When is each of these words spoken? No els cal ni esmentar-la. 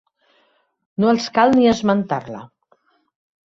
No 1.03 1.11
els 1.11 1.29
cal 1.37 1.55
ni 1.59 1.69
esmentar-la. 1.75 2.45